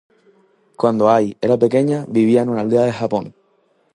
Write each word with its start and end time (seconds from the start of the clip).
Cuando 0.81 1.03
Ai 1.17 1.25
era 1.45 1.59
pequeña 1.63 2.07
vivía 2.17 2.41
en 2.41 2.49
una 2.49 2.61
aldea 2.61 2.87
en 2.87 2.91
Japón. 3.01 3.35